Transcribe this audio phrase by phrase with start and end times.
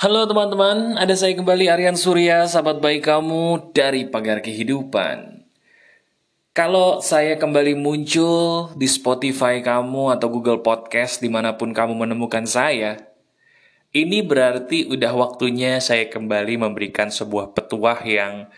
[0.00, 5.44] Halo teman-teman, ada saya kembali Aryan Surya, sahabat baik kamu dari Pagar Kehidupan.
[6.56, 12.48] Kalau saya kembali muncul di Spotify kamu atau Google Podcast di mana pun kamu menemukan
[12.48, 13.12] saya,
[13.92, 18.48] ini berarti udah waktunya saya kembali memberikan sebuah petuah yang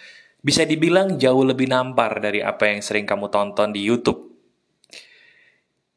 [0.46, 4.30] bisa dibilang jauh lebih nampar dari apa yang sering kamu tonton di YouTube.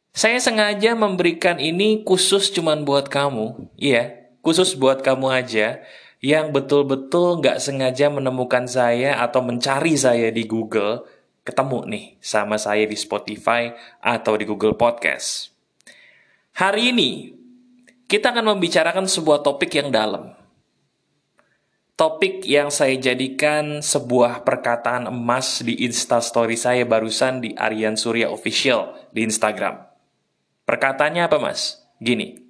[0.10, 5.82] Saya sengaja memberikan ini khusus cuman buat kamu, iya, khusus buat kamu aja
[6.22, 11.02] yang betul-betul nggak sengaja menemukan saya atau mencari saya di Google,
[11.42, 15.50] ketemu nih sama saya di Spotify atau di Google Podcast.
[16.62, 17.34] Hari ini,
[18.06, 20.38] kita akan membicarakan sebuah topik yang dalam.
[21.98, 28.94] Topik yang saya jadikan sebuah perkataan emas di instastory saya barusan di Aryan Surya Official
[29.10, 29.90] di Instagram.
[30.70, 31.82] Perkataannya apa mas?
[31.98, 32.45] Gini,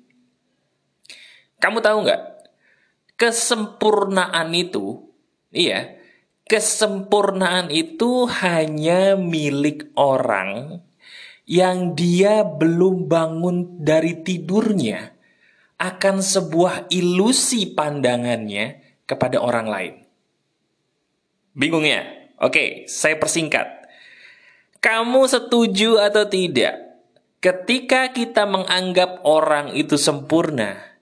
[1.65, 2.21] kamu tahu nggak?
[3.17, 5.01] Kesempurnaan itu,
[5.49, 5.97] iya,
[6.45, 10.85] kesempurnaan itu hanya milik orang
[11.49, 15.17] yang dia belum bangun dari tidurnya
[15.81, 19.95] akan sebuah ilusi pandangannya kepada orang lain.
[21.57, 22.05] Bingung ya?
[22.37, 23.87] Oke, saya persingkat.
[24.83, 26.99] Kamu setuju atau tidak?
[27.39, 30.94] Ketika kita menganggap orang itu sempurna,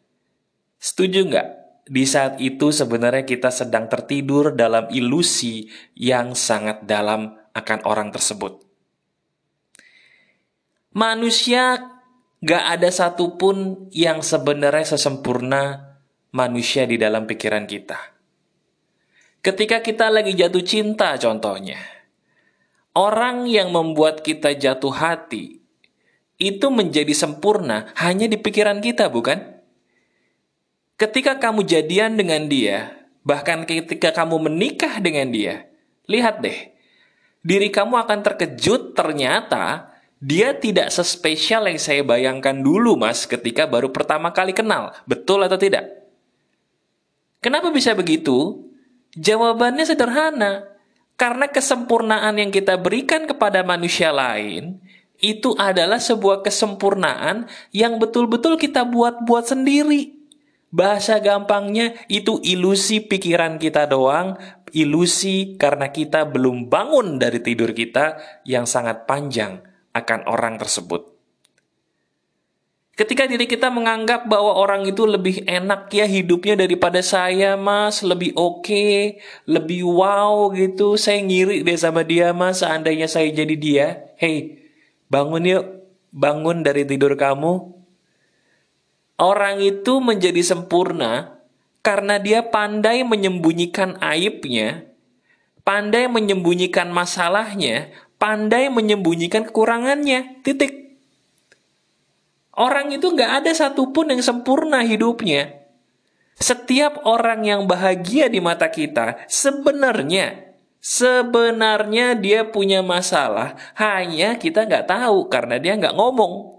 [0.83, 1.47] Setuju nggak?
[1.87, 8.59] Di saat itu sebenarnya kita sedang tertidur dalam ilusi yang sangat dalam akan orang tersebut.
[10.91, 11.79] Manusia
[12.43, 15.95] gak ada satupun yang sebenarnya sesempurna
[16.35, 17.99] manusia di dalam pikiran kita.
[19.39, 21.79] Ketika kita lagi jatuh cinta contohnya,
[22.95, 25.63] orang yang membuat kita jatuh hati
[26.39, 29.62] itu menjadi sempurna hanya di pikiran kita, bukan?
[30.93, 32.93] Ketika kamu jadian dengan dia,
[33.25, 35.65] bahkan ketika kamu menikah dengan dia,
[36.05, 36.73] lihat deh,
[37.41, 39.93] diri kamu akan terkejut ternyata
[40.23, 44.95] dia tidak sespesial yang saya bayangkan dulu mas ketika baru pertama kali kenal.
[45.03, 45.83] Betul atau tidak?
[47.43, 48.63] Kenapa bisa begitu?
[49.19, 50.71] Jawabannya sederhana.
[51.19, 54.79] Karena kesempurnaan yang kita berikan kepada manusia lain
[55.19, 57.45] itu adalah sebuah kesempurnaan
[57.75, 60.22] yang betul-betul kita buat-buat sendiri.
[60.73, 64.41] Bahasa gampangnya itu ilusi pikiran kita doang,
[64.73, 68.17] ilusi karena kita belum bangun dari tidur kita
[68.49, 69.61] yang sangat panjang
[69.93, 71.13] akan orang tersebut.
[72.93, 78.37] Ketika diri kita menganggap bahwa orang itu lebih enak ya hidupnya daripada saya mas, lebih
[78.37, 79.17] oke, okay,
[79.49, 83.87] lebih wow gitu, saya ngiri deh sama dia mas, seandainya saya jadi dia.
[84.17, 84.61] Hey,
[85.09, 85.65] bangun yuk,
[86.13, 87.82] bangun dari tidur kamu,
[89.17, 91.37] Orang itu menjadi sempurna
[91.85, 94.89] karena dia pandai menyembunyikan aibnya,
[95.61, 100.41] pandai menyembunyikan masalahnya, pandai menyembunyikan kekurangannya.
[100.41, 100.97] Titik.
[102.53, 105.61] Orang itu nggak ada satupun yang sempurna hidupnya.
[106.37, 110.53] Setiap orang yang bahagia di mata kita sebenarnya
[110.83, 116.52] sebenarnya dia punya masalah, hanya kita nggak tahu karena dia nggak ngomong.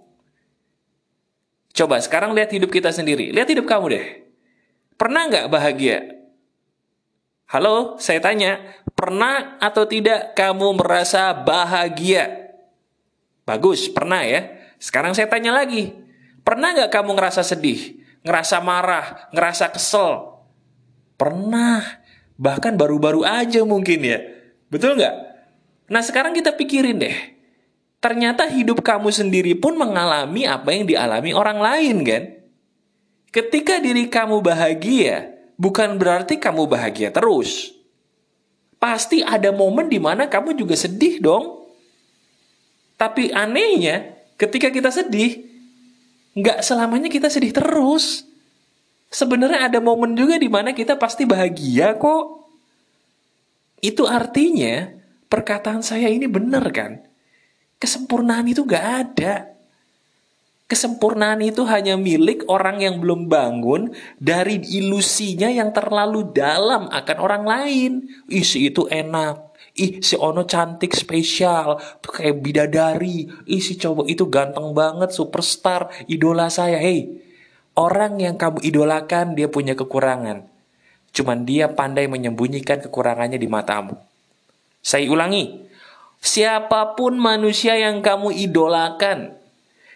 [1.75, 3.35] Coba sekarang lihat hidup kita sendiri.
[3.35, 4.07] Lihat hidup kamu deh.
[4.95, 6.07] Pernah nggak bahagia?
[7.51, 8.63] Halo, saya tanya.
[8.95, 12.55] Pernah atau tidak kamu merasa bahagia?
[13.43, 14.55] Bagus, pernah ya.
[14.79, 15.91] Sekarang saya tanya lagi.
[16.47, 17.99] Pernah nggak kamu ngerasa sedih?
[18.23, 19.27] Ngerasa marah?
[19.35, 20.31] Ngerasa kesel?
[21.19, 21.83] Pernah.
[22.39, 24.23] Bahkan baru-baru aja mungkin ya.
[24.71, 25.15] Betul nggak?
[25.91, 27.34] Nah sekarang kita pikirin deh
[28.05, 32.23] ternyata hidup kamu sendiri pun mengalami apa yang dialami orang lain kan?
[33.33, 37.73] Ketika diri kamu bahagia, bukan berarti kamu bahagia terus.
[38.77, 41.65] Pasti ada momen di mana kamu juga sedih dong.
[43.01, 45.41] Tapi anehnya, ketika kita sedih,
[46.37, 48.29] nggak selamanya kita sedih terus.
[49.09, 52.53] Sebenarnya ada momen juga di mana kita pasti bahagia kok.
[53.81, 54.93] Itu artinya
[55.33, 57.14] perkataan saya ini benar kan?
[57.85, 59.53] Kesempurnaan itu gak ada.
[60.65, 67.45] Kesempurnaan itu hanya milik orang yang belum bangun dari ilusinya yang terlalu dalam akan orang
[67.45, 67.93] lain.
[68.33, 69.53] Ih, si itu enak.
[69.77, 73.29] Ih, si Ono cantik spesial, kayak bidadari.
[73.45, 76.81] Ih, si cowok itu ganteng banget, superstar, idola saya.
[76.81, 77.21] Hei,
[77.77, 80.49] orang yang kamu idolakan dia punya kekurangan.
[81.13, 84.01] Cuman dia pandai menyembunyikan kekurangannya di matamu.
[84.81, 85.69] Saya ulangi,
[86.25, 89.37] Siapa pun manusia yang kamu idolakan,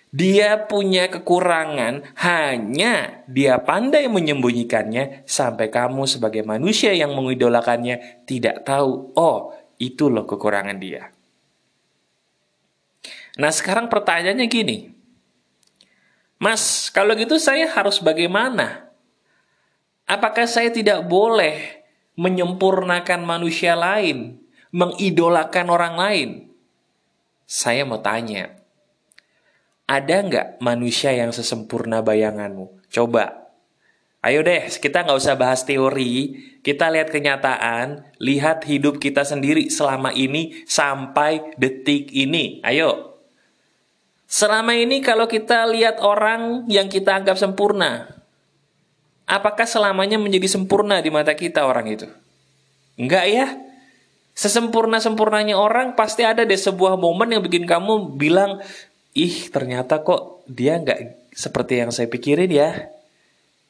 [0.09, 9.13] Dia punya kekurangan, hanya dia pandai menyembunyikannya sampai kamu sebagai manusia yang mengidolakannya tidak tahu,
[9.13, 11.13] oh, itu loh kekurangan dia.
[13.37, 14.97] Nah, sekarang pertanyaannya gini.
[16.41, 18.89] Mas, kalau gitu saya harus bagaimana?
[20.09, 21.85] Apakah saya tidak boleh
[22.17, 24.41] menyempurnakan manusia lain,
[24.75, 26.31] mengidolakan orang lain?
[27.49, 28.59] Saya mau tanya,
[29.89, 32.93] ada nggak manusia yang sesempurna bayanganmu?
[32.93, 33.49] Coba.
[34.21, 40.13] Ayo deh, kita nggak usah bahas teori, kita lihat kenyataan, lihat hidup kita sendiri selama
[40.13, 42.61] ini sampai detik ini.
[42.61, 43.17] Ayo.
[44.29, 48.21] Selama ini kalau kita lihat orang yang kita anggap sempurna,
[49.25, 52.05] apakah selamanya menjadi sempurna di mata kita orang itu?
[53.01, 53.47] Enggak ya?
[54.39, 58.63] Sesempurna-sempurnanya orang pasti ada deh sebuah momen yang bikin kamu bilang,
[59.11, 62.87] ih ternyata kok dia nggak seperti yang saya pikirin ya.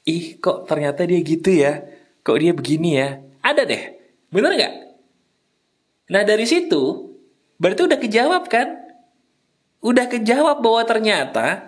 [0.04, 1.88] Ih kok ternyata dia gitu ya.
[2.20, 3.16] Kok dia begini ya.
[3.40, 3.96] Ada deh.
[4.28, 4.74] Bener nggak?
[6.12, 7.16] Nah dari situ
[7.56, 8.68] berarti udah kejawab kan?
[9.80, 11.64] Udah kejawab bahwa ternyata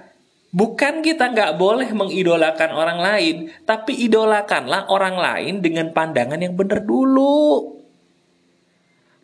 [0.53, 6.85] bukan kita nggak boleh mengidolakan orang lain, tapi idolakanlah orang lain dengan pandangan yang benar
[6.85, 7.80] dulu.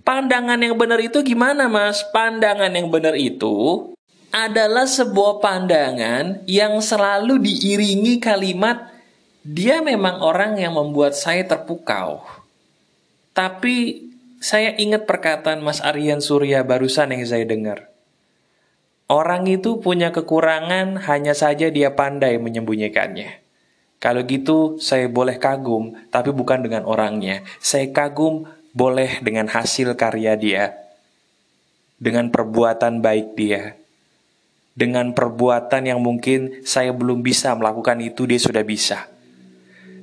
[0.06, 2.06] Pandangan yang benar itu gimana mas?
[2.14, 3.90] Pandangan yang benar itu
[4.30, 8.94] adalah sebuah pandangan yang selalu diiringi kalimat
[9.42, 12.22] dia memang orang yang membuat saya terpukau.
[13.34, 14.06] Tapi
[14.42, 17.90] saya ingat perkataan Mas Aryan Surya barusan yang saya dengar.
[19.06, 23.38] Orang itu punya kekurangan hanya saja dia pandai menyembunyikannya.
[24.02, 27.46] Kalau gitu saya boleh kagum, tapi bukan dengan orangnya.
[27.62, 30.76] Saya kagum boleh dengan hasil karya dia.
[31.96, 33.72] Dengan perbuatan baik dia
[34.76, 39.08] dengan perbuatan yang mungkin saya belum bisa melakukan itu, dia sudah bisa.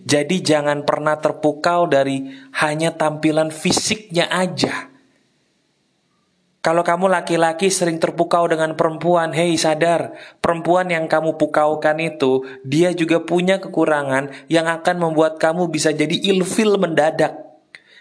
[0.03, 2.27] Jadi jangan pernah terpukau dari
[2.59, 4.89] hanya tampilan fisiknya aja.
[6.63, 12.91] Kalau kamu laki-laki sering terpukau dengan perempuan, hei sadar, perempuan yang kamu pukaukan itu, dia
[12.95, 17.52] juga punya kekurangan yang akan membuat kamu bisa jadi ilfil mendadak.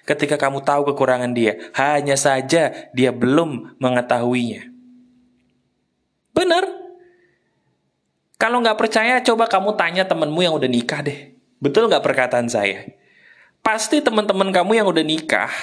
[0.02, 4.66] Ketika kamu tahu kekurangan dia, hanya saja dia belum mengetahuinya.
[6.34, 6.64] Benar.
[8.40, 11.30] Kalau nggak percaya, coba kamu tanya temenmu yang udah nikah deh.
[11.62, 12.90] Betul nggak perkataan saya?
[13.62, 15.54] Pasti teman-teman kamu yang udah nikah,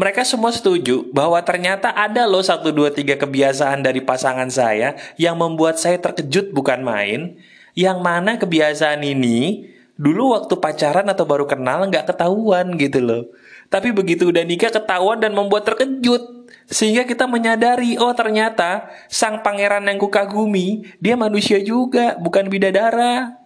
[0.00, 5.36] mereka semua setuju bahwa ternyata ada loh satu dua tiga kebiasaan dari pasangan saya yang
[5.36, 7.36] membuat saya terkejut bukan main.
[7.76, 9.68] Yang mana kebiasaan ini
[10.00, 13.22] dulu waktu pacaran atau baru kenal nggak ketahuan gitu loh.
[13.68, 16.48] Tapi begitu udah nikah ketahuan dan membuat terkejut.
[16.70, 23.36] Sehingga kita menyadari, oh ternyata sang pangeran yang kukagumi, dia manusia juga, bukan bidadara.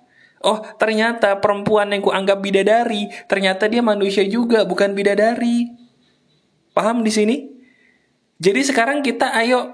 [0.44, 5.72] Oh, ternyata perempuan yang kuanggap bidadari, ternyata dia manusia juga, bukan bidadari.
[6.76, 7.36] Paham di sini?
[8.36, 9.72] Jadi sekarang kita ayo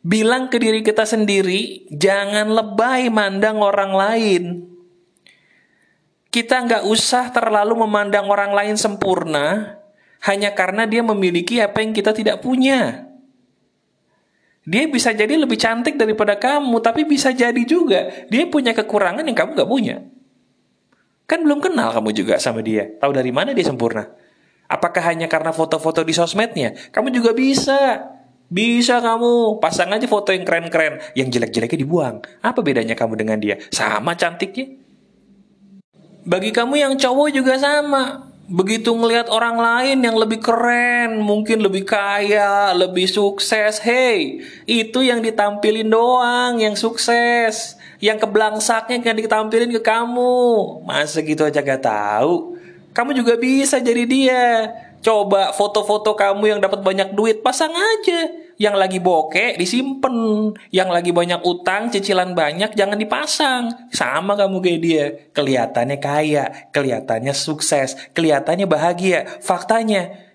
[0.00, 4.71] bilang ke diri kita sendiri, jangan lebay mandang orang lain.
[6.32, 9.76] Kita nggak usah terlalu memandang orang lain sempurna,
[10.24, 13.04] hanya karena dia memiliki apa yang kita tidak punya.
[14.64, 19.36] Dia bisa jadi lebih cantik daripada kamu, tapi bisa jadi juga dia punya kekurangan yang
[19.36, 19.96] kamu gak punya.
[21.26, 22.88] Kan belum kenal kamu juga sama dia.
[22.96, 24.08] Tahu dari mana dia sempurna?
[24.70, 26.72] Apakah hanya karena foto-foto di sosmednya?
[26.94, 28.08] Kamu juga bisa.
[28.52, 29.60] Bisa kamu.
[29.60, 31.00] Pasang aja foto yang keren-keren.
[31.12, 32.16] Yang jelek-jeleknya dibuang.
[32.44, 33.60] Apa bedanya kamu dengan dia?
[33.68, 34.81] Sama cantiknya.
[36.22, 41.88] Bagi kamu yang cowok juga sama begitu ngelihat orang lain yang lebih keren, mungkin lebih
[41.88, 47.74] kaya, lebih sukses, hey, itu yang ditampilin doang yang sukses.
[48.02, 50.82] Yang keblangsaknya yang ditampilin ke kamu.
[50.82, 52.58] Masa gitu aja gak tahu?
[52.90, 54.46] Kamu juga bisa jadi dia.
[55.02, 61.12] Coba foto-foto kamu yang dapat banyak duit, pasang aja yang lagi bokeh disimpan, yang lagi
[61.12, 63.64] banyak utang, cicilan banyak jangan dipasang.
[63.92, 69.26] Sama kamu kayak dia, kelihatannya kaya, kelihatannya sukses, kelihatannya bahagia.
[69.40, 70.32] Faktanya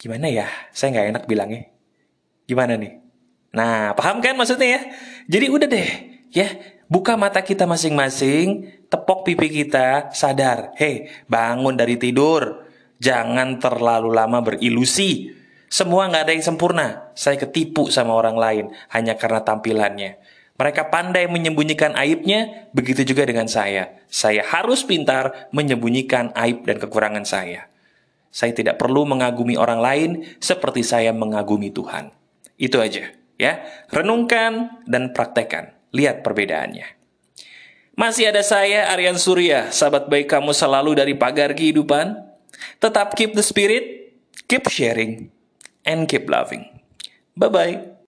[0.00, 0.48] gimana ya?
[0.72, 1.68] Saya nggak enak bilangnya.
[2.48, 2.98] Gimana nih?
[3.52, 4.80] Nah, paham kan maksudnya ya?
[5.26, 5.90] Jadi udah deh,
[6.30, 6.48] ya,
[6.86, 12.66] buka mata kita masing-masing, tepok pipi kita, sadar, hei, bangun dari tidur.
[13.00, 15.39] Jangan terlalu lama berilusi
[15.70, 17.14] semua nggak ada yang sempurna.
[17.14, 20.18] Saya ketipu sama orang lain hanya karena tampilannya.
[20.58, 23.96] Mereka pandai menyembunyikan aibnya, begitu juga dengan saya.
[24.10, 27.70] Saya harus pintar menyembunyikan aib dan kekurangan saya.
[28.34, 30.10] Saya tidak perlu mengagumi orang lain
[30.42, 32.10] seperti saya mengagumi Tuhan.
[32.58, 33.06] Itu aja.
[33.40, 35.72] Ya, renungkan dan praktekkan.
[35.96, 36.98] Lihat perbedaannya.
[37.96, 42.20] Masih ada saya, Aryan Surya, sahabat baik kamu selalu dari pagar kehidupan.
[42.76, 44.12] Tetap keep the spirit,
[44.44, 45.32] keep sharing,
[45.84, 46.80] and keep loving.
[47.36, 47.90] Bye-bye.